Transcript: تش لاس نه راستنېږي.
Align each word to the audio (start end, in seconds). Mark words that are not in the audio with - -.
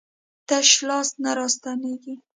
تش 0.47 0.69
لاس 0.87 1.09
نه 1.23 1.31
راستنېږي. 1.37 2.15